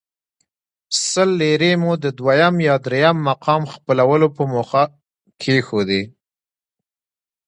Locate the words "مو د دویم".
1.81-2.55